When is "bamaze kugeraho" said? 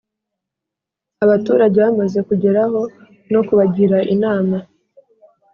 1.85-2.81